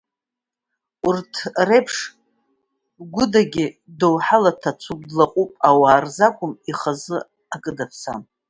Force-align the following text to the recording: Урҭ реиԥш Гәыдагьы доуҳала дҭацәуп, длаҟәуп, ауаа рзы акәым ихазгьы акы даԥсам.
Урҭ 1.07 1.33
реиԥш 1.67 1.97
Гәыдагьы 3.13 3.65
доуҳала 3.99 4.51
дҭацәуп, 4.55 4.99
длаҟәуп, 5.09 5.51
ауаа 5.67 6.03
рзы 6.03 6.23
акәым 6.27 6.53
ихазгьы 6.71 7.19
акы 7.55 7.71
даԥсам. 7.77 8.21